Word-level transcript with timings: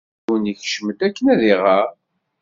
Yiwen 0.23 0.51
ikcem-d 0.53 0.99
akken 1.07 1.25
ad 1.33 1.41
iɣer. 1.53 1.87